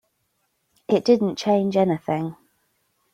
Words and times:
It 0.87 1.05
didn't 1.05 1.35
change 1.37 1.77
anything. 1.77 2.35